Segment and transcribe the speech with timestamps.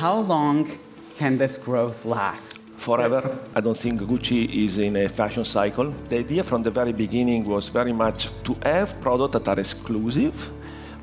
[0.00, 0.66] how long
[1.14, 2.56] can this growth last?
[2.78, 3.22] forever.
[3.54, 5.92] I don't think Gucci is in a fashion cycle.
[6.08, 10.50] The idea from the very beginning was very much to have products that are exclusive,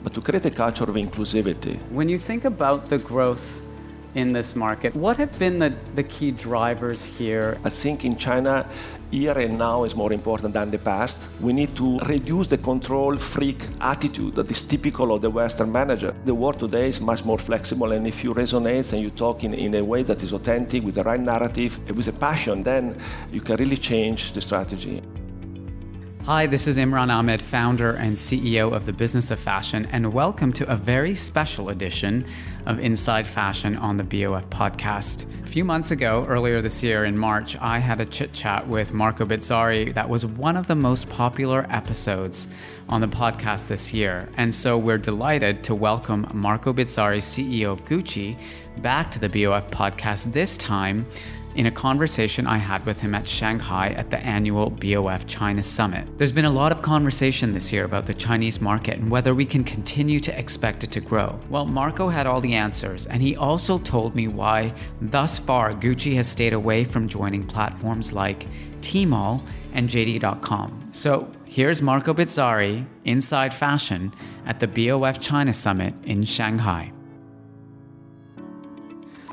[0.04, 1.78] but to create a culture of inclusivity.
[1.91, 3.64] When you think about the growth
[4.16, 7.57] in this market, what have been the, the key drivers here?
[7.64, 8.68] I think in China,
[9.12, 11.30] here and now is more important than the past.
[11.39, 16.14] We need to reduce the control freak attitude that is typical of the Western manager.
[16.25, 19.54] The world today is much more flexible, and if you resonate and you talk in,
[19.54, 22.98] in a way that is authentic, with the right narrative, and with a passion, then
[23.32, 25.01] you can really change the strategy.
[26.27, 30.51] Hi, this is Imran Amed, founder and CEO of the Business of Fashion, and welcome
[30.51, 32.25] to a very special edition
[32.66, 35.23] of Inside Fashion on the BOF podcast.
[35.45, 38.91] A few months ago, earlier this year in March, I had a chit chat with
[38.91, 42.50] Marco Bizzarri that was one of the most popular episodes
[42.89, 44.28] on the podcast this year.
[44.36, 48.38] And so we're delighted to welcome Marco Bizzarri, CEO of Gucci,
[48.80, 51.06] back to the BOF podcast, this time
[51.58, 56.08] in a conversation I had with him at Shanghai at the annual BOF China Summit.
[56.19, 59.44] There's been a lot of conversation this year about the Chinese market and whether we
[59.44, 61.39] can continue to expect it to grow.
[61.50, 66.13] Well, Marco had all the answers, and he also told me why, thus far, Gucci
[66.13, 68.47] has stayed away from joining platforms like
[68.81, 69.41] Tmall
[69.73, 70.89] and JD.com.
[70.91, 74.13] So here's Marco Bizzarri Inside Fashion,
[74.45, 76.91] at the BOF China Summit in Shanghai.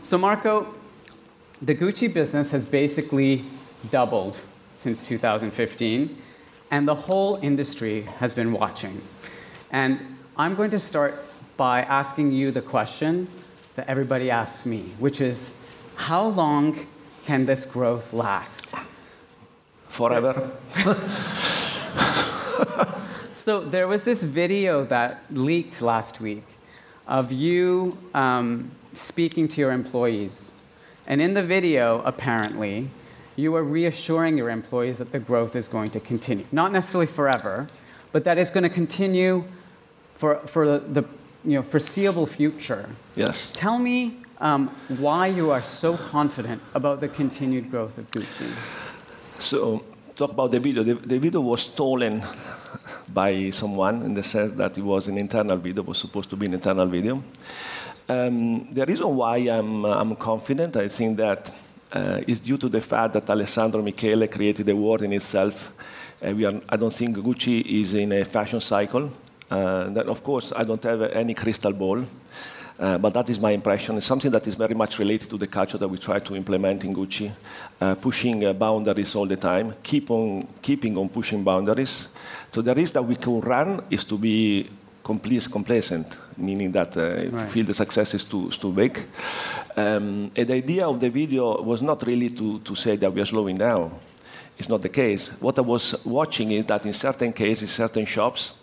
[0.00, 0.74] So, Marco,
[1.62, 3.44] the Gucci business has basically
[3.90, 4.38] doubled
[4.76, 6.18] since 2015,
[6.70, 9.00] and the whole industry has been watching.
[9.70, 10.00] And
[10.36, 11.24] I'm going to start
[11.56, 13.28] by asking you the question
[13.76, 15.64] that everybody asks me, which is
[15.96, 16.86] how long
[17.22, 18.74] can this growth last?
[19.88, 20.50] Forever.
[23.34, 26.44] so there was this video that leaked last week
[27.06, 30.50] of you um, speaking to your employees
[31.06, 32.88] and in the video, apparently,
[33.36, 36.46] you are reassuring your employees that the growth is going to continue.
[36.52, 37.66] Not necessarily forever,
[38.12, 39.44] but that it's going to continue
[40.14, 41.04] for, for the
[41.44, 42.88] you know, foreseeable future.
[43.16, 43.52] Yes.
[43.52, 48.50] Tell me um, why you are so confident about the continued growth of Gucci.
[49.40, 50.82] So, talk about the video.
[50.82, 52.22] The, the video was stolen
[53.12, 56.36] by someone in the sense that it was an internal video, it was supposed to
[56.36, 57.22] be an internal video.
[58.06, 61.50] Um, the reason why I'm, uh, I'm confident, I think that
[61.92, 65.72] uh, is due to the fact that Alessandro Michele created a world in itself.
[66.22, 69.10] Uh, we are, I don't think Gucci is in a fashion cycle.
[69.50, 72.04] Uh, that of course, I don't have any crystal ball,
[72.78, 73.96] uh, but that is my impression.
[73.96, 76.84] It's something that is very much related to the culture that we try to implement
[76.84, 77.30] in Gucci,
[77.80, 82.08] uh, pushing boundaries all the time, keep on keeping on pushing boundaries.
[82.52, 84.68] So the risk that we can run is to be
[85.04, 87.48] complete, complacent, meaning that uh, right.
[87.50, 88.98] feel the success is too, is too big.
[89.76, 93.20] Um, and the idea of the video was not really to, to say that we
[93.20, 93.92] are slowing down.
[94.58, 95.40] It's not the case.
[95.40, 98.54] What I was watching is that in certain cases, certain shops,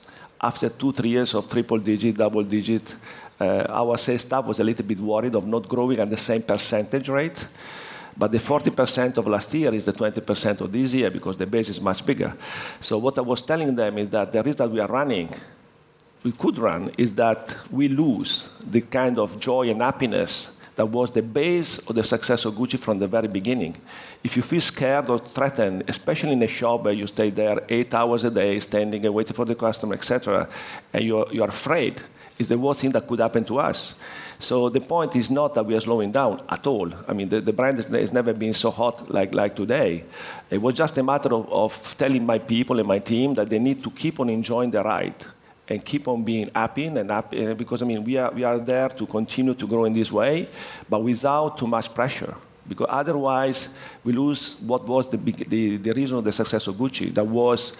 [0.41, 2.95] after two, three years of triple digit, double digit,
[3.39, 6.41] uh, our sales staff was a little bit worried of not growing at the same
[6.41, 7.47] percentage rate.
[8.17, 11.69] But the 40% of last year is the 20% of this year because the base
[11.69, 12.33] is much bigger.
[12.79, 15.29] So what I was telling them is that the risk that we are running
[16.23, 21.11] we could run is that we lose the kind of joy and happiness that was
[21.11, 23.75] the base of the success of Gucci from the very beginning.
[24.23, 27.93] If you feel scared or threatened, especially in a shop where you stay there eight
[27.93, 30.47] hours a day, standing and waiting for the customer, etc.,
[30.93, 32.01] and you're, you're afraid,
[32.39, 33.95] it's the worst thing that could happen to us.
[34.39, 36.91] So the point is not that we are slowing down at all.
[37.07, 40.03] I mean, the, the brand has never been so hot like, like today.
[40.49, 43.59] It was just a matter of, of telling my people and my team that they
[43.59, 45.25] need to keep on enjoying the ride
[45.71, 48.59] and keep on being happy and happy eh, because I mean we are we are
[48.59, 50.47] there to continue to grow in this way,
[50.89, 52.35] but without too much pressure.
[52.67, 56.75] Because otherwise we lose what was the, big, the, the reason of the success of
[56.75, 57.13] Gucci.
[57.13, 57.75] That was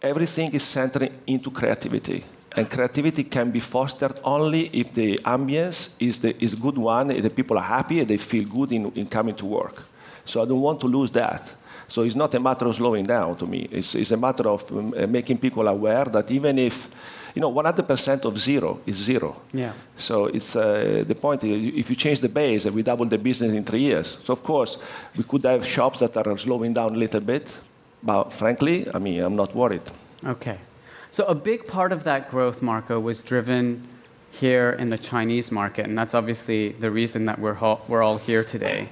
[0.00, 2.24] everything is centered into creativity.
[2.56, 7.30] And creativity can be fostered only if the ambience is the is good one, the
[7.30, 9.82] people are happy, they feel good in, in coming to work.
[10.24, 11.54] So I don't want to lose that.
[11.88, 13.68] So it's not a matter of slowing down to me.
[13.70, 16.88] It's, it's a matter of um, uh, making people aware that even if,
[17.34, 19.40] you know, 100% of zero is zero.
[19.52, 19.72] Yeah.
[19.96, 21.44] So it's uh, the point.
[21.44, 24.82] If you change the base we double the business in three years, so of course
[25.16, 27.56] we could have shops that are slowing down a little bit,
[28.02, 29.82] but frankly, I mean, I'm not worried.
[30.24, 30.58] Okay.
[31.10, 33.86] So a big part of that growth, Marco, was driven
[34.32, 37.56] here in the Chinese market, and that's obviously the reason that we're,
[37.88, 38.88] we're all here today.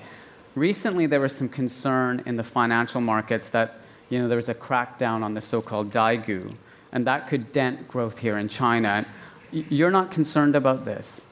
[0.55, 4.55] Recently, there was some concern in the financial markets that you know, there was a
[4.55, 6.55] crackdown on the so-called Daigou,
[6.93, 9.07] and that could dent growth here in China.
[9.51, 11.27] You're not concerned about this?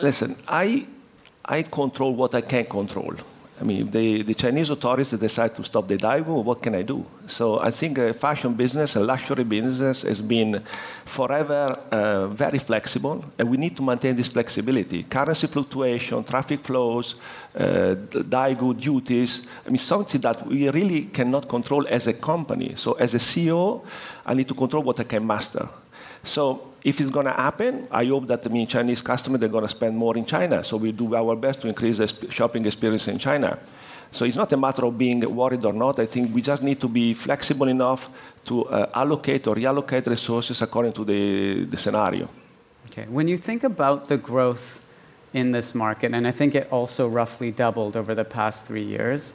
[0.00, 0.86] listen, I,
[1.44, 3.14] I control what I can control.
[3.60, 6.82] I mean, if the, the Chinese authorities decide to stop the Daigou, what can I
[6.82, 7.04] do?
[7.26, 10.62] So I think a fashion business, a luxury business, has been
[11.04, 15.04] forever uh, very flexible, and we need to maintain this flexibility.
[15.04, 17.20] Currency fluctuation, traffic flows,
[17.54, 22.74] uh, Daigou duties, I mean, something that we really cannot control as a company.
[22.76, 23.84] So as a CEO,
[24.24, 25.68] I need to control what I can master.
[26.24, 29.64] So if it's going to happen, I hope that I mean Chinese customers they're going
[29.64, 30.64] to spend more in China.
[30.64, 33.58] So we do our best to increase the shopping experience in China.
[34.10, 35.98] So it's not a matter of being worried or not.
[35.98, 38.10] I think we just need to be flexible enough
[38.44, 42.28] to uh, allocate or reallocate resources according to the, the scenario.
[42.90, 43.06] Okay.
[43.08, 44.84] When you think about the growth
[45.32, 49.32] in this market, and I think it also roughly doubled over the past three years,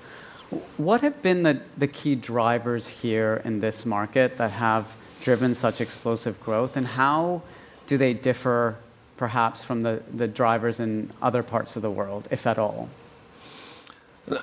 [0.77, 5.81] what have been the, the key drivers here in this market that have driven such
[5.81, 7.41] explosive growth, and how
[7.87, 8.75] do they differ
[9.17, 12.89] perhaps from the, the drivers in other parts of the world, if at all?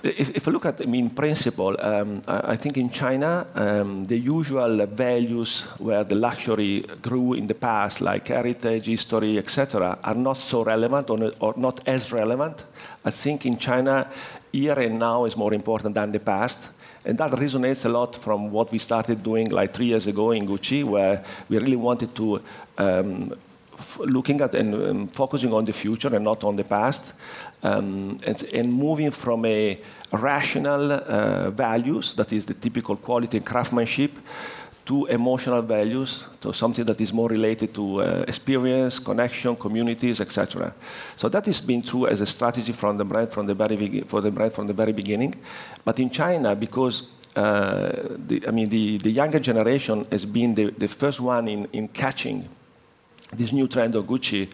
[0.03, 4.19] If, if I look at, I mean, principle, um, I, think in China, um, the
[4.19, 10.38] usual values where the luxury grew in the past, like heritage, history, etc., are not
[10.38, 12.65] so relevant or, or not as relevant.
[13.05, 14.09] I think in China,
[14.50, 16.70] here and now is more important than the past.
[17.05, 20.47] And that resonates a lot from what we started doing like three years ago in
[20.47, 22.41] Gucci, where we really wanted to
[22.79, 23.33] um,
[23.99, 27.12] looking at and um, focusing on the future and not on the past,
[27.62, 29.79] um, and, and, moving from a
[30.12, 34.19] rational uh, values, that is the typical quality and craftsmanship,
[34.87, 40.75] to emotional values, to something that is more related to uh, experience, connection, communities, etc.
[41.17, 44.21] So that has been true as a strategy from the brand from the very for
[44.21, 45.35] the brand from the very beginning.
[45.85, 50.71] But in China, because uh, the, I mean the, the younger generation has been the,
[50.71, 52.49] the first one in, in catching
[53.33, 54.49] this new trend of Gucci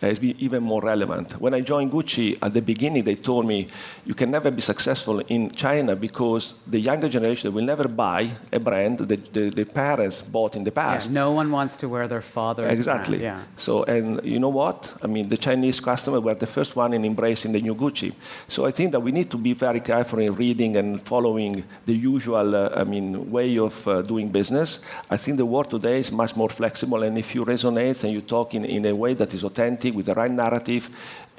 [0.00, 1.40] has been even more relevant.
[1.40, 3.66] When I joined Gucci at the beginning, they told me
[4.04, 8.60] you can never be successful in China because the younger generation will never buy a
[8.60, 11.10] brand that the, the parents bought in the past.
[11.10, 13.18] Yeah, no one wants to wear their father's exactly.
[13.18, 13.56] Brand, yeah.
[13.56, 14.92] So, and you know what?
[15.02, 18.12] I mean, the Chinese customer were the first one in embracing the new Gucci.
[18.48, 21.94] So I think that we need to be very careful in reading and following the
[21.94, 24.82] usual, uh, I mean, way of uh, doing business.
[25.10, 28.20] I think the world today is much more flexible, and if you resonate and you
[28.20, 30.88] talk in, in a way that is authentic with the right narrative,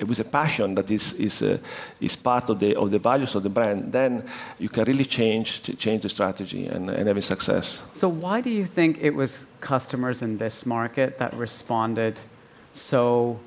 [0.05, 1.57] with a passion that is, is, uh,
[1.99, 4.23] is part of the, of the values of the brand, then
[4.59, 7.83] you can really change, change the strategy and, and have a success.
[7.93, 12.19] So, why do you think it was customers in this market that responded
[12.73, 13.39] so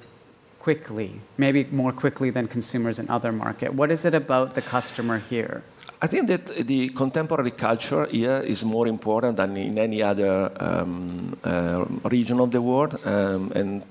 [0.58, 3.72] quickly, maybe more quickly than consumers in other markets?
[3.72, 5.62] What is it about the customer here?
[6.02, 11.36] I think that the contemporary culture here is more important than in any other um,
[11.44, 13.82] uh, region of the world, um, and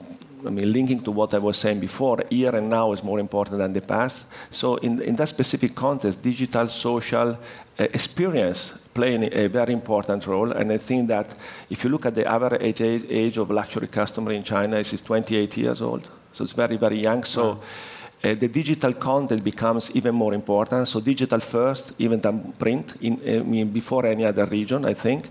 [0.46, 3.58] I mean, linking to what I was saying before, here and now is more important
[3.58, 4.28] than the past.
[4.52, 7.38] So in, in that specific context, digital, social uh,
[7.78, 10.52] experience playing a very important role.
[10.52, 11.36] And I think that
[11.70, 15.58] if you look at the average age, age of luxury customer in China, it's 28
[15.58, 16.10] years old.
[16.32, 17.24] So it's very, very young.
[17.24, 17.60] So wow.
[18.22, 20.90] Uh, the digital content becomes even more important.
[20.90, 25.30] So digital first, even than print, in, I mean, before any other region, I think.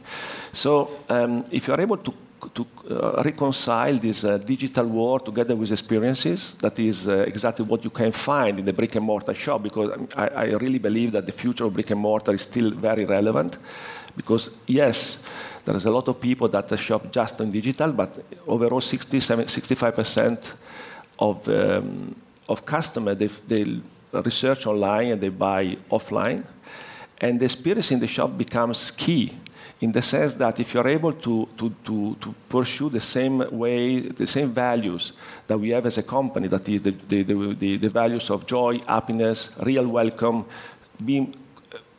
[0.55, 2.15] So um, if you are able to
[2.55, 6.55] to uh, reconcile this uh, digital world together with experiences.
[6.61, 9.91] That is uh, exactly what you can find in the brick and mortar shop because
[10.17, 13.59] I, I, really believe that the future of brick and mortar is still very relevant.
[14.17, 15.27] Because, yes,
[15.65, 20.55] there is a lot of people that shop just on digital, but overall 60, 65%
[21.19, 22.15] of, um,
[22.49, 23.81] of customers, they, they
[24.13, 26.45] research online and they buy offline.
[27.21, 29.33] And the experience in the shop becomes key
[29.81, 34.01] in the sense that if you're able to, to, to, to, pursue the same way,
[34.01, 35.13] the same values
[35.47, 38.81] that we have as a company, that is the, the, the, the values of joy,
[38.89, 40.45] happiness, real welcome,
[41.05, 41.33] being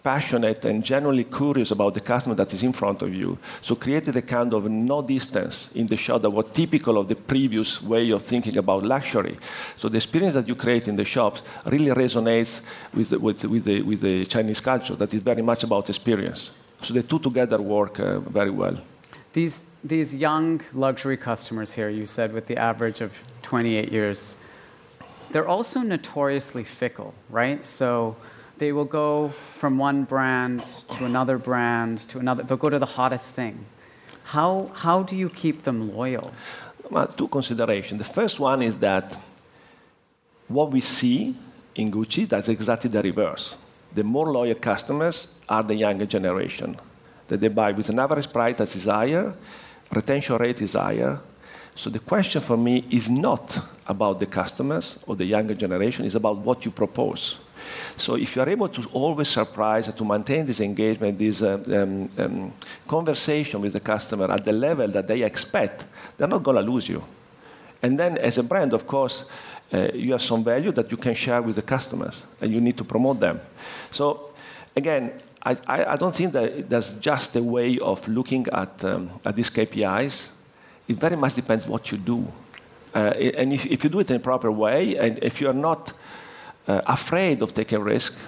[0.04, 3.38] passionate and genuinely curious about the customer that is in front of you.
[3.62, 7.16] So created a kind of no distance in the shop that was typical of the
[7.16, 9.38] previous way of thinking about luxury.
[9.78, 13.64] So the experience that you create in the shops really resonates with the, with, with
[13.66, 16.52] the, with the Chinese culture that is very much about experience.
[16.82, 18.80] So the two together work uh, very well.
[19.34, 24.38] These, these young luxury customers here, you said with the average of 28 years,
[25.32, 27.64] they're also notoriously fickle, right?
[27.64, 28.16] So
[28.58, 30.64] they will go from one brand
[30.96, 32.44] to another brand to another.
[32.44, 33.66] They'll go to the hottest thing.
[34.24, 36.32] How, how do you keep them loyal?
[36.90, 38.00] Well, two considerations.
[38.00, 39.18] The first one is that
[40.48, 41.36] what we see
[41.76, 43.56] in Gucci, that's exactly the reverse
[43.94, 46.78] the more loyal customers are the younger generation.
[47.28, 49.34] That they buy with an average price that is higher,
[49.92, 51.20] retention rate is higher.
[51.76, 56.16] So the question for me is not about the customers or the younger generation, it's
[56.16, 57.40] about what you propose.
[57.98, 62.10] So if you are able to always surprise, to maintain this engagement, this uh, um,
[62.18, 62.54] um,
[62.88, 65.86] conversation with the customer at the level that they expect,
[66.18, 67.04] they're not going to lose you.
[67.82, 69.30] And then as a brand, of course,
[69.72, 72.78] uh, you have some value that you can share with the customers, and you need
[72.78, 73.40] to promote them.
[73.92, 74.32] So
[74.76, 79.36] again, I, I, don't think that there's just a way of looking at, um, at
[79.36, 80.30] these KPIs.
[80.88, 82.28] It very much depends what you do.
[82.94, 85.94] Uh, and if, if, you do it in a proper way, and if you're not
[86.68, 88.20] uh, afraid of taking risk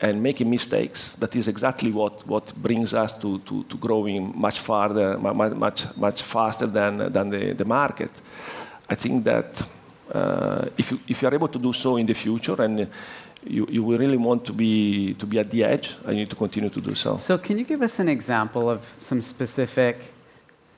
[0.00, 4.58] and making mistakes, that is exactly what, what brings us to, to, to growing much
[4.58, 8.10] farther, much, much faster than, than the, the market.
[8.90, 9.62] I think that
[10.12, 12.88] uh, if, you, if you're able to do so in the future and
[13.44, 16.68] you, you really want to be, to be at the edge, I need to continue
[16.70, 17.16] to do so.
[17.16, 20.12] So can you give us an example of some specific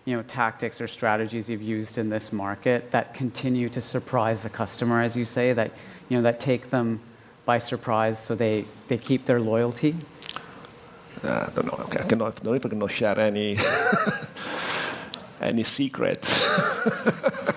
[0.04, 4.50] you know, tactics or strategies you've used in this market that continue to surprise the
[4.50, 5.71] customer, as you say, that,
[6.09, 7.00] you know, that take them
[7.45, 9.95] by surprise so they, they keep their loyalty?
[11.25, 11.85] Uh, I don't know.
[11.85, 13.57] Okay, I cannot, I don't know if I can share any,
[15.40, 16.28] any secret.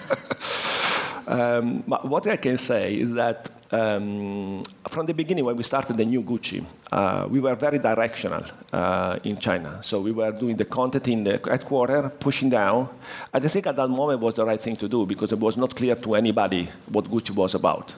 [1.27, 5.98] um, but what I can say is that um, from the beginning, when we started
[5.98, 9.79] the new Gucci, uh, we were very directional uh, in China.
[9.82, 12.89] So we were doing the content in the headquarters, pushing down.
[13.34, 15.58] And I think at that moment was the right thing to do because it was
[15.58, 17.94] not clear to anybody what Gucci was about.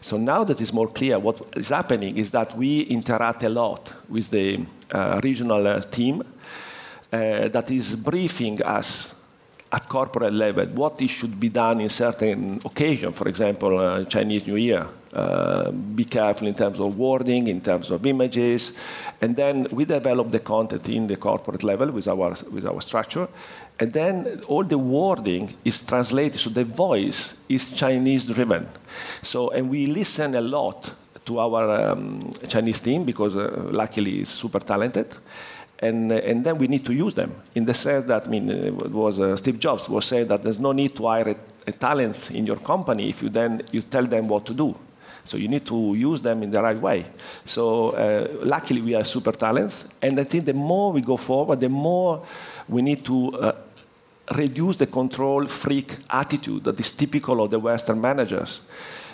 [0.00, 3.92] So now that it's more clear, what is happening is that we interact a lot
[4.08, 6.22] with the uh, regional uh, team
[7.12, 9.15] uh, that is briefing us
[9.72, 14.56] at corporate level what should be done in certain occasion, for example, uh, Chinese New
[14.56, 14.86] Year.
[15.12, 18.78] Uh, be careful in terms of wording, in terms of images,
[19.22, 23.26] and then we develop the content in the corporate level with our with our structure,
[23.80, 26.38] and then all the wording is translated.
[26.38, 28.68] So the voice is Chinese driven.
[29.22, 30.90] So and we listen a lot
[31.24, 35.14] to our um, Chinese team because uh, luckily it's super talented
[35.80, 38.48] and, uh, and then we need to use them in the sense that I mean
[38.50, 41.72] it was uh, Steve Jobs was saying that there's no need to hire a, a
[41.72, 44.74] talent in your company if you then you tell them what to do.
[45.24, 47.04] So you need to use them in the right way.
[47.44, 51.60] So uh, luckily we are super talents, and I think the more we go forward,
[51.60, 52.24] the more
[52.68, 53.52] we need to uh,
[54.34, 58.62] reduce the control freak attitude that is typical of the Western managers.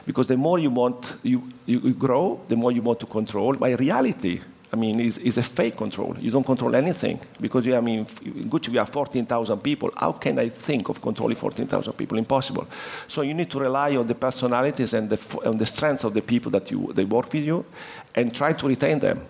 [0.06, 3.54] Because the more you want you, you grow, the more you want to control.
[3.54, 4.40] By reality,
[4.74, 6.16] I mean, is, is a fake control.
[6.18, 9.90] You don't control anything because, I mean, in Gucci we have 14,000 people.
[9.94, 12.16] How can I think of controlling 14,000 people?
[12.16, 12.66] Impossible.
[13.06, 16.22] So you need to rely on the personalities and the, on the strengths of the
[16.22, 17.66] people that you, they work with you
[18.14, 19.20] and try to retain them.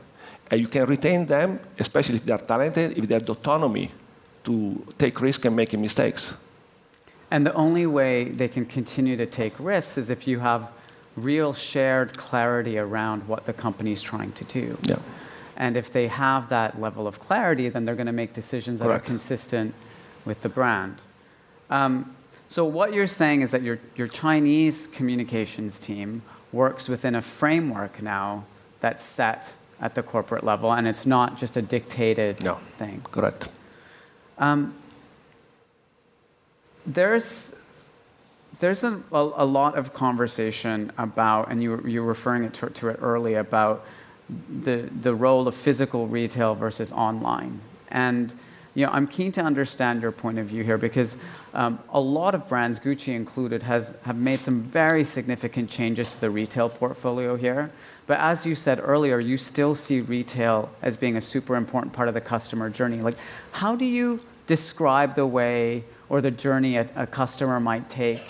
[0.48, 3.90] And you can retain them, especially if they are talented, if they have the autonomy
[4.44, 6.38] to take risks and make mistakes.
[7.32, 10.70] And the only way they can continue to take risks is if you have
[11.16, 14.78] real shared clarity around what the company is trying to do.
[14.84, 14.96] Yeah.
[15.62, 18.86] And if they have that level of clarity, then they're going to make decisions that
[18.86, 19.04] Correct.
[19.04, 19.76] are consistent
[20.24, 20.96] with the brand.
[21.70, 22.16] Um,
[22.48, 28.02] so what you're saying is that your, your Chinese communications team works within a framework
[28.02, 28.44] now
[28.80, 32.58] that's set at the corporate level, and it's not just a dictated no.
[32.76, 33.00] thing.
[33.12, 33.48] Correct.
[34.38, 34.74] Um,
[36.84, 37.54] there's
[38.58, 42.88] there's a, a, a, lot of conversation about, and you, you're referring it to, to
[42.88, 43.84] it early, about
[44.48, 47.60] the, the role of physical retail versus online.
[47.88, 48.34] And
[48.74, 51.18] you know, I'm keen to understand your point of view here because
[51.52, 56.22] um, a lot of brands, Gucci included, has, have made some very significant changes to
[56.22, 57.70] the retail portfolio here.
[58.06, 62.08] But as you said earlier, you still see retail as being a super important part
[62.08, 63.02] of the customer journey.
[63.02, 63.16] Like,
[63.52, 68.22] how do you describe the way or the journey a, a customer might take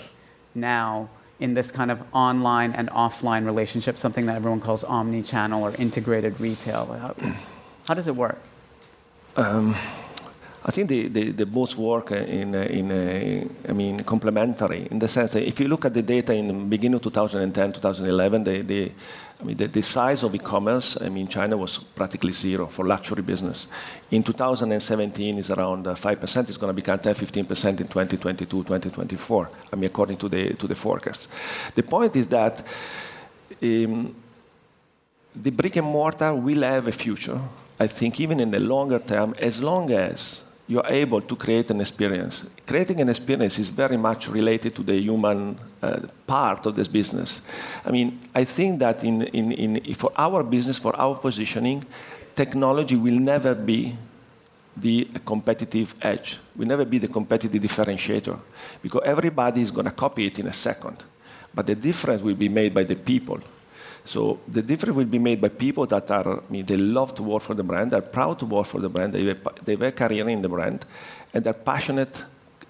[0.53, 5.73] now in this kind of online and offline relationship, something that everyone calls omni-channel or
[5.75, 7.15] integrated retail?
[7.87, 8.39] How, does it work?
[9.35, 9.75] Um,
[10.65, 15.31] I think the, the, the both work in, in I mean, complementary in the sense
[15.31, 18.91] that if you look at the data in the beginning of 2010, 2011, the, the,
[19.41, 23.21] I mean, the, the size of e-commerce, I mean, China was practically zero for luxury
[23.21, 23.67] business.
[24.11, 26.37] In 2017, is around 5%.
[26.37, 29.49] Uh, it's going to become 10, 15% in 2022, 2024.
[29.73, 31.29] I mean, according to the to the forecast.
[31.75, 32.65] The point is that
[33.61, 34.15] um,
[35.35, 37.39] the brick and mortar will have a future.
[37.79, 41.81] I think even in the longer term, as long as you're able to create an
[41.81, 42.49] experience.
[42.65, 47.41] Creating an experience is very much related to the human uh, part of this business.
[47.85, 51.85] I mean, I think that in, in, in, for our business, for our positioning,
[52.35, 53.95] technology will never be
[54.75, 58.39] the competitive edge, will never be the competitive differentiator,
[58.81, 61.03] because everybody is going to copy it in a second.
[61.53, 63.39] but the difference will be made by the people.
[64.05, 67.23] So the difference will be made by people that are, I mean, they love to
[67.23, 69.81] work for the brand, they're proud to work for the brand, they have, they have
[69.81, 70.83] a career in the brand,
[71.33, 72.23] and they're passionate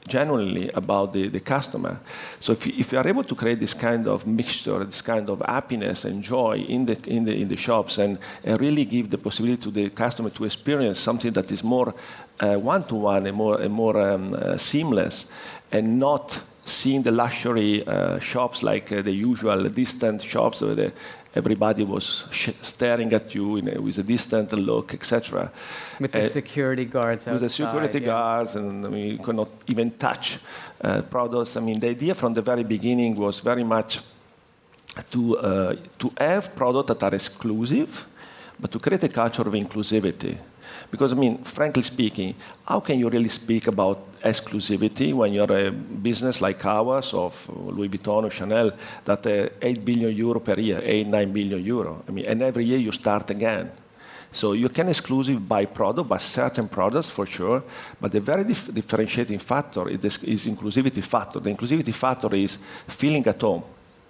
[0.07, 1.99] genuinely about the, the customer.
[2.39, 5.29] So if you, if you are able to create this kind of mixture, this kind
[5.29, 9.09] of happiness and joy in the, in the, in the shops and, and really give
[9.09, 11.93] the possibility to the customer to experience something that is more
[12.39, 15.31] uh, one-to-one and more, and more um, uh, seamless
[15.71, 20.93] and not seeing the luxury uh, shops like uh, the usual distant shops where the,
[21.35, 22.25] everybody was
[22.61, 25.51] staring at you a, with a distant look, etc.
[25.99, 28.05] With the uh, security guards outside, With the security yeah.
[28.05, 30.39] guards, and I mean, you could not even touch
[30.81, 31.57] uh, products.
[31.57, 33.99] I mean, the idea from the very beginning was very much
[35.11, 38.07] to, uh, to have products that are exclusive,
[38.59, 40.37] but to create a culture of inclusivity.
[40.91, 45.71] Because, I mean, frankly speaking, how can you really speak about exclusivity when you're a
[45.71, 48.71] business like ours, of Louis Vuitton or Chanel,
[49.05, 52.03] that uh, 8 billion euro per year, 8, 9 billion euro?
[52.07, 53.71] I mean, and every year you start again.
[54.33, 57.63] So you can exclusive by product, by certain products for sure,
[58.01, 61.39] but the very dif- differentiating factor is, is inclusivity factor.
[61.39, 63.63] The inclusivity factor is feeling at home.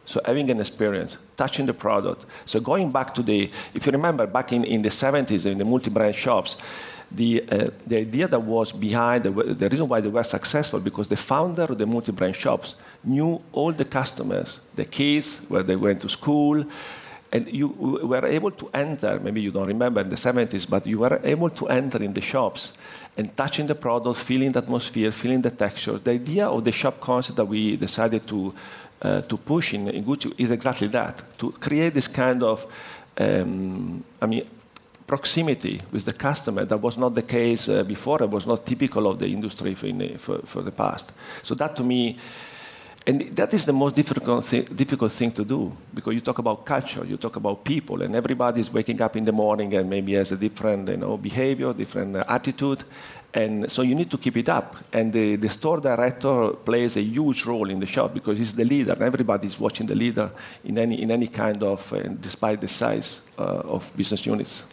[0.06, 2.26] So having an experience, touching the product.
[2.46, 5.66] So going back to the, if you remember back in, in the 70s in the
[5.66, 6.58] multi-brand shops,
[7.10, 11.08] the, uh, the idea that was behind, the, the reason why they were successful, because
[11.08, 16.02] the founder of the multi-brand shops knew all the customers, the kids, where they went
[16.02, 16.66] to school,
[17.32, 21.00] and you were able to enter, maybe you don't remember in the 70s, but you
[21.00, 22.78] were able to enter in the shops
[23.18, 25.98] and touching the product, feeling the atmosphere, feeling the texture.
[25.98, 28.54] The idea of the shop concept that we decided to
[29.04, 32.66] uh, to push in, in Gucci is exactly that to create this kind of,
[33.18, 34.44] um, I mean,
[35.06, 38.24] proximity with the customer that was not the case uh, before.
[38.24, 41.12] It was not typical of the industry for, the, for, for, the past.
[41.44, 42.18] So that to me,
[43.06, 46.66] and that is the most difficult, thi- difficult thing to do because you talk about
[46.66, 50.14] culture, you talk about people, and everybody is waking up in the morning and maybe
[50.14, 52.86] has a different you know, behavior, different uh, attitude,
[53.34, 54.76] and so you need to keep it up.
[54.92, 58.64] And the, the, store director plays a huge role in the shop because he's the
[58.64, 58.96] leader.
[59.02, 60.30] Everybody is watching the leader
[60.64, 64.64] in any, in any kind of, uh, despite the size uh, of business units.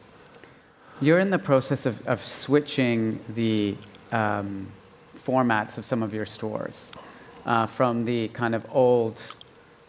[1.01, 3.77] You're in the process of, of switching the
[4.13, 4.67] um,
[5.17, 6.93] formats of some of your stores
[7.47, 9.35] uh, from the kind of old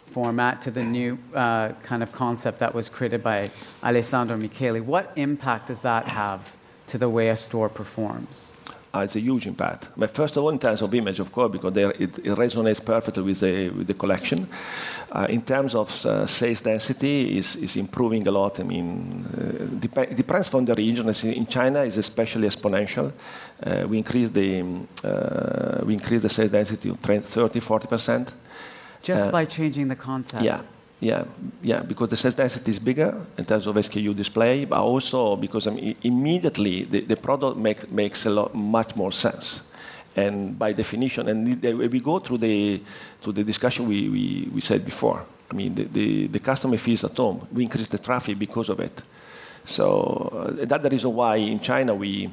[0.06, 3.52] format to the new uh, kind of concept that was created by
[3.84, 4.82] Alessandro Michele.
[4.82, 6.56] What impact does that have
[6.88, 8.50] to the way a store performs?
[8.94, 9.88] Uh, it's a huge impact.
[9.96, 13.24] But first of all, in terms of image, of course, because it, it, resonates perfectly
[13.24, 14.48] with the, with the collection.
[15.12, 18.60] Uh, in terms of uh, sales density, is is improving a lot.
[18.60, 21.08] I mean, uh, dep- depends from the region.
[21.24, 23.12] In China, is especially exponential.
[23.64, 24.64] Uh, we increase the
[25.04, 28.34] uh, we increase the sales density of 30, 40 percent.
[29.04, 30.44] Just by changing the concept.
[30.44, 30.62] Yeah.
[31.02, 31.26] Yeah,
[31.64, 35.66] yeah, because the sales density is bigger in terms of SKU display, but also because
[35.66, 39.68] I mean, immediately the, the product make, makes a lot much more sense.
[40.16, 42.84] And by definition, and we go through the,
[43.20, 45.26] through the discussion we, we, we said before.
[45.50, 47.48] I mean, the, the, the customer feels at home.
[47.52, 49.02] We increase the traffic because of it.
[49.66, 52.30] So uh, that's the reason why in China we,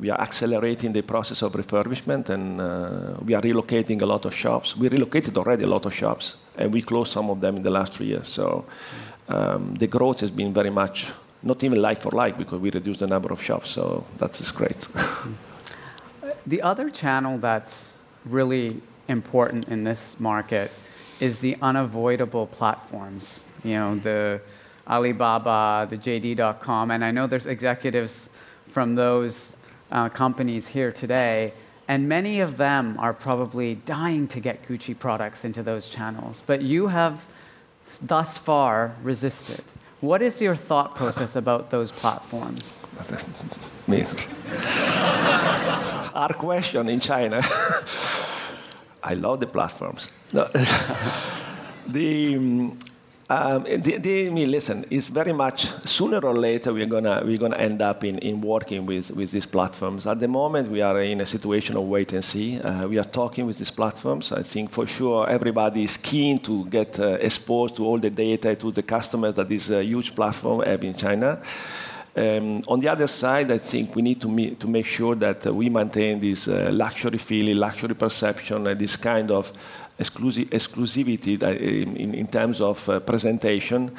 [0.00, 4.34] we are accelerating the process of refurbishment and uh, we are relocating a lot of
[4.34, 4.78] shops.
[4.78, 7.70] We relocated already a lot of shops and we closed some of them in the
[7.70, 8.28] last three years.
[8.28, 8.64] So
[9.28, 11.12] um, the growth has been very much
[11.42, 13.70] not even like for like because we reduced the number of shops.
[13.70, 14.86] So that's great.
[16.46, 20.70] the other channel that's really important in this market
[21.20, 23.44] is the unavoidable platforms.
[23.64, 24.40] You know, the
[24.88, 28.30] Alibaba, the JD.com, and I know there's executives
[28.66, 29.56] from those
[29.92, 31.52] uh, companies here today,
[31.92, 36.42] and many of them are probably dying to get Gucci products into those channels.
[36.46, 37.26] But you have
[38.00, 39.62] thus far resisted.
[40.00, 42.80] What is your thought process about those platforms?
[43.86, 44.06] Me.
[46.14, 47.42] Our question in China.
[49.02, 50.08] I love the platforms.
[50.32, 50.44] No.
[51.86, 52.78] the, um,
[53.32, 57.38] um, the, the, I mean, listen, it's very much sooner or later we're gonna we're
[57.38, 60.06] gonna end up in, in working with, with these platforms.
[60.06, 62.60] At the moment, we are in a situation of wait and see.
[62.60, 64.32] Uh, we are talking with these platforms.
[64.32, 68.54] I think for sure everybody is keen to get uh, exposed to all the data
[68.54, 71.40] to the customers that this uh, huge platform have in China.
[72.14, 75.46] Um, on the other side, I think we need to, me- to make sure that
[75.46, 79.50] uh, we maintain this uh, luxury feeling, luxury perception, uh, this kind of
[79.98, 83.90] exclusi- exclusivity in, in, terms of uh, presentation.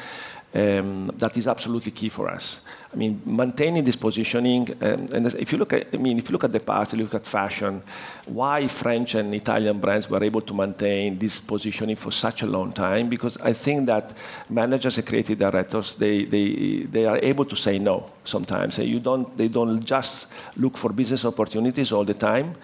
[0.56, 2.66] Um, that is absolutely key for us.
[2.94, 6.34] I mean, maintaining this positioning, um, and if you look at, I mean, if you
[6.34, 7.82] look at the past, you look at fashion,
[8.26, 12.72] why French and Italian brands were able to maintain this positioning for such a long
[12.72, 13.10] time?
[13.10, 14.14] Because I think that
[14.48, 18.78] managers and creative directors, they, they, they are able to say no sometimes.
[18.78, 22.56] You don't, they don't just look for business opportunities all the time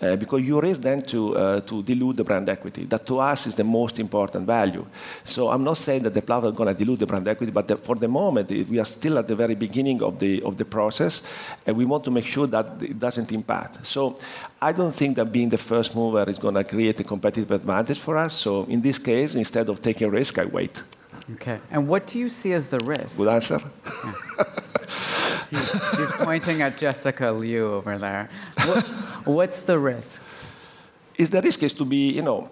[0.00, 2.84] uh, because you risk then to, uh, to dilute the brand equity.
[2.84, 4.84] That to us is the most important value.
[5.24, 7.68] So I'm not saying that the platform is going to dilute the brand equity, but
[7.68, 10.56] the, for the moment, it, we are still at the very beginning of the, of
[10.56, 11.22] the process,
[11.66, 13.86] and we want to make sure that it doesn't impact.
[13.86, 14.18] So
[14.60, 17.98] I don't think that being the first mover is going to create a competitive advantage
[17.98, 18.34] for us.
[18.34, 20.82] So in this case, instead of taking risk, I wait.
[21.34, 21.58] Okay.
[21.70, 23.18] And what do you see as the risk?
[23.18, 23.60] Good answer.
[25.50, 25.60] Yeah.
[25.96, 28.28] he's pointing at Jessica Liu over there.
[28.64, 28.84] What,
[29.24, 30.22] what's the risk?
[31.16, 32.50] Is the risk is to be, you know,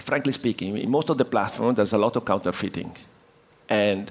[0.00, 2.94] frankly speaking, in most of the platforms, there's a lot of counterfeiting.
[3.68, 4.10] And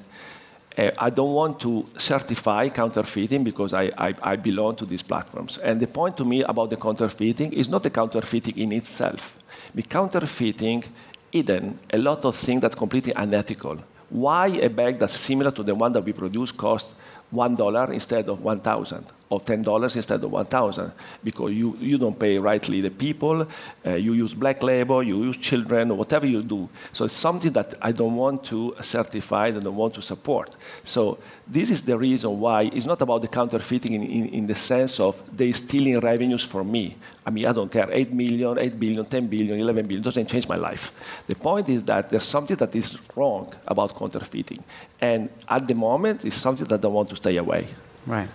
[0.78, 5.58] uh, I don't want to certify counterfeiting because I, I, I, belong to these platforms.
[5.60, 9.38] And the point to me about the counterfeiting is not the counterfeiting in itself.
[9.76, 10.84] The counterfeiting
[11.32, 13.78] hidden a lot of things that are completely unethical.
[14.10, 16.94] Why a bag that's similar to the one that we produce costs
[17.34, 20.92] $1 instead of 1,000 or $10 instead of 1,000
[21.24, 23.48] because you, you don't pay rightly the people,
[23.86, 26.70] uh, you use black labor, you use children, whatever you do.
[26.92, 30.56] So it's something that I don't want to certify and don't want to support.
[30.84, 31.18] So
[31.48, 35.00] this is the reason why it's not about the counterfeiting in, in, in the sense
[35.00, 36.96] of they stealing revenues from me.
[37.26, 40.48] I mean, I don't care, 8 million, 8 billion, 10 billion, 11 billion, doesn't change
[40.48, 40.92] my life.
[41.26, 44.64] The point is that there's something that is wrong about counterfeiting.
[45.02, 47.68] And at the moment, it's something that I want to stay away.
[48.06, 48.30] Right.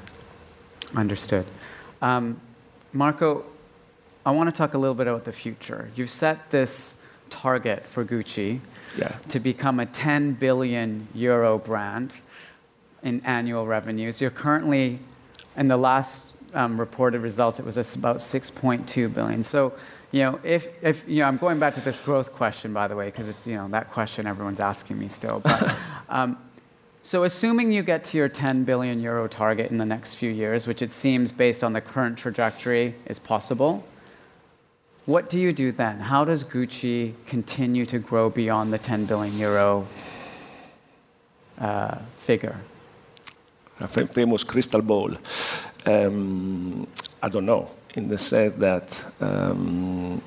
[0.94, 1.46] Understood.
[2.00, 2.40] Um,
[2.92, 3.44] Marco,
[4.24, 5.90] I want to talk a little bit about the future.
[5.94, 8.60] You've set this target for Gucci
[8.96, 9.16] yeah.
[9.28, 12.20] to become a 10 billion euro brand
[13.02, 14.20] in annual revenues.
[14.20, 14.98] You're currently,
[15.56, 19.44] in the last um, reported results, it was about 6.2 billion.
[19.44, 19.74] So,
[20.10, 22.96] you know, if, if, you know, I'm going back to this growth question, by the
[22.96, 25.40] way, because it's, you know, that question everyone's asking me still.
[25.40, 25.76] But,
[26.08, 26.38] um,
[27.02, 30.66] so assuming you get to your 10 billion euro target in the next few years,
[30.66, 33.84] which it seems based on the current trajectory is possible,
[35.06, 36.00] what do you do then?
[36.00, 39.86] How does Gucci continue to grow beyond the 10 billion euro
[41.58, 42.56] uh, figure?
[43.80, 45.12] A famous crystal ball.
[45.86, 46.86] Um,
[47.22, 50.20] I don't know, in the sense that um,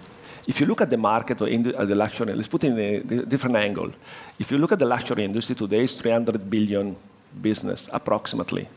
[0.52, 2.80] if you look at the market or in the, the luxury, let's put it in
[2.80, 3.90] a different angle.
[4.38, 6.96] If you look at the luxury industry today, it's 300 billion
[7.42, 8.68] business approximately.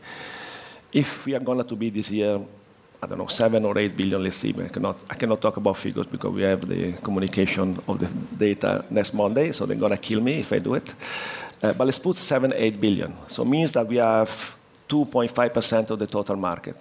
[0.93, 2.39] If we are going to be this year,
[3.03, 4.55] I don't know, seven or eight billion, let's see.
[4.57, 8.07] I cannot, I cannot talk about figures because we have the communication of the
[8.37, 10.93] data next Monday, so they're going to kill me if I do it.
[11.61, 13.13] Uh, but let's put seven, eight billion.
[13.27, 14.29] So it means that we have
[14.87, 16.77] 2.5% of the total market.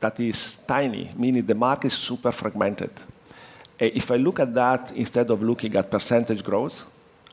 [0.00, 2.90] That is tiny, meaning the market is super fragmented.
[3.80, 6.84] Uh, if I look at that instead of looking at percentage growth,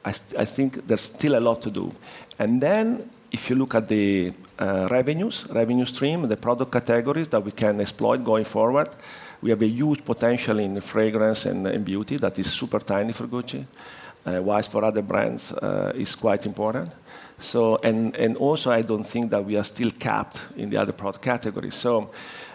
[0.04, 1.94] I, I think there's still a lot to do.
[2.40, 7.44] And then if you look at the uh, revenues, revenue stream, the product categories that
[7.44, 8.90] we can exploit going forward,
[9.42, 13.28] we have a huge potential in fragrance and, and beauty that is super tiny for
[13.28, 13.66] Gucci,
[14.26, 16.92] uh, for other brands uh, is quite important.
[17.40, 20.92] So, and, and also I don't think that we are still capped in the other
[20.92, 21.74] product categories.
[21.74, 22.12] So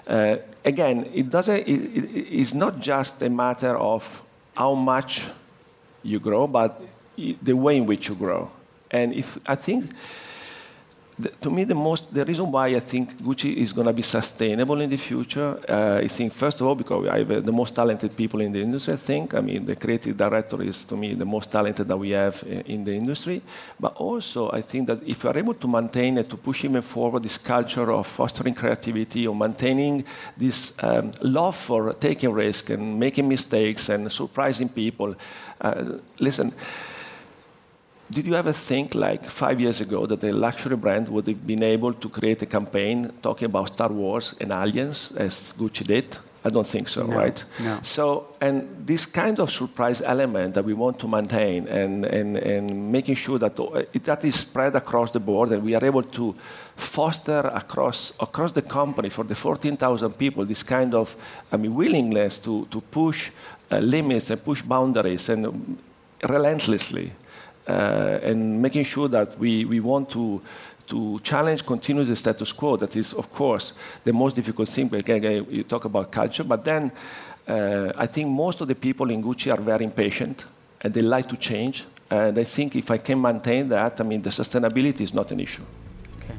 [0.07, 4.23] uh, again, it doesn't, it, it, it's not just a matter of
[4.57, 5.27] how much
[6.03, 6.81] you grow, but
[7.17, 8.51] the way in which you grow.
[8.91, 9.91] And if I think
[11.19, 14.03] the, to me, the most the reason why I think Gucci is going to be
[14.03, 17.53] sustainable in the future, uh, I think first of all because I have uh, the
[17.53, 18.93] most talented people in the industry.
[18.93, 22.11] I think I mean the creative director is to me the most talented that we
[22.11, 23.41] have in, in the industry.
[23.81, 26.83] But also I think that if we are able to maintain and to push even
[26.83, 30.05] forward this culture of fostering creativity or maintaining
[30.37, 35.15] this um, love for taking risk and making mistakes and surprising people,
[35.63, 35.85] uh,
[36.21, 36.53] listen
[38.11, 41.63] did you ever think, like five years ago, that a luxury brand would have been
[41.63, 46.17] able to create a campaign talking about Star Wars and aliens, as Gucci did?
[46.45, 47.45] I don't think so, no, right?
[47.65, 47.81] No.
[47.83, 52.93] So, and this kind of surprise element that we want to maintain and, and, and
[52.93, 53.57] making sure that
[54.05, 56.37] that is spread across the board and we are able to
[56.77, 61.17] foster across, across the company for the 14,000 people this kind of
[61.51, 63.33] I mean, willingness to, to push
[63.73, 65.77] uh, limits and push boundaries and
[66.29, 70.41] relentlessly uh, and making sure that we, we want to,
[70.87, 72.77] to challenge continuous the status quo.
[72.77, 73.73] That is, of course,
[74.05, 74.95] the most difficult thing.
[74.95, 76.93] Again, you talk about culture, but then
[77.49, 80.45] uh, I think most of the people in Gucci are very impatient
[80.81, 81.85] and they like to change.
[82.11, 85.41] And I think if I can maintain that, I mean, the sustainability is not an
[85.41, 85.63] issue.
[86.19, 86.35] Okay.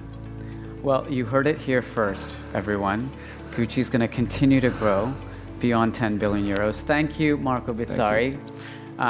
[0.81, 3.09] Well, you heard it here first, everyone.
[3.51, 5.13] Gucci is going to continue to grow
[5.59, 6.81] beyond 10 billion euros.
[6.81, 8.35] Thank you, Marco Bizzarri.
[8.35, 8.37] Uh,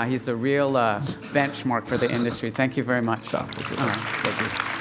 [0.06, 1.02] he's a real uh,
[1.34, 2.52] benchmark for the industry.
[2.52, 3.21] Thank you very much.
[3.30, 4.76] Thank you.